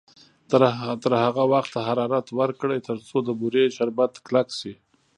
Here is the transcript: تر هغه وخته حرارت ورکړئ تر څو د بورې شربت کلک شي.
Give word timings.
تر 1.03 1.11
هغه 1.25 1.43
وخته 1.53 1.79
حرارت 1.87 2.27
ورکړئ 2.39 2.79
تر 2.87 2.97
څو 3.07 3.17
د 3.27 3.29
بورې 3.39 3.65
شربت 3.75 4.13
کلک 4.25 4.47
شي. 4.59 4.73